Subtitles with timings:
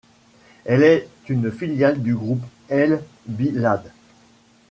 [0.65, 3.91] Elle est une filiale du groupe El Bilad.